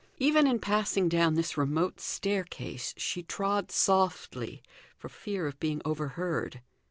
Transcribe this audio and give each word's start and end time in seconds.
Even 0.17 0.47
in 0.47 0.57
passing 0.57 1.07
down 1.07 1.35
this 1.35 1.57
remote 1.57 1.99
staircase, 1.99 2.95
she 2.97 3.21
trod 3.21 3.69
softly 3.71 4.63
for 4.97 5.09
fear 5.09 5.45
of 5.45 5.59
being 5.59 5.79
overheard. 5.85 6.59